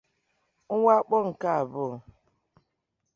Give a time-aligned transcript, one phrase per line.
[0.79, 1.95] Mwakpo nke abụọ.